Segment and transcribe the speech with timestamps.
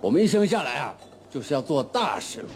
[0.00, 0.94] 我们一生下来啊，
[1.30, 2.48] 就是要做大事了。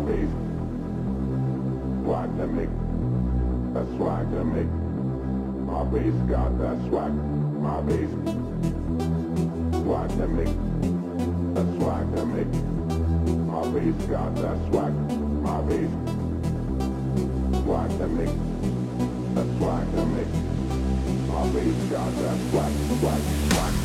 [0.00, 0.30] Bass.
[2.04, 2.70] Swag to make,
[3.74, 4.72] that swag to make.
[5.66, 7.12] My bass got that swag,
[7.60, 8.10] my bass.
[9.82, 10.54] Swag to make,
[11.54, 12.52] that swag to make.
[13.46, 14.92] My bass got that swag,
[15.42, 15.90] my bass.
[17.62, 18.36] Swag to make,
[19.34, 20.32] that swag to make.
[21.28, 23.79] My bass got that swag, swag, swag.